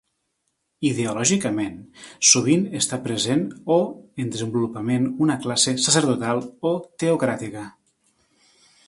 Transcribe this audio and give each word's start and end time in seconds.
Ideològicament 0.87 1.75
sovint 2.29 2.65
està 2.79 2.99
present 3.03 3.43
o 3.75 3.77
en 4.23 4.33
desenvolupament 4.37 5.05
una 5.27 5.37
classe 5.45 5.75
sacerdotal 5.89 6.43
o 6.71 6.73
teocràcia. 7.05 7.69